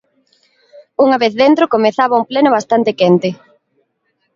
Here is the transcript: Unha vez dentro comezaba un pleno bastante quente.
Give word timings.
Unha 1.03 1.17
vez 1.23 1.33
dentro 1.43 1.71
comezaba 1.75 2.19
un 2.21 2.25
pleno 2.31 2.49
bastante 2.57 2.91
quente. 2.99 3.29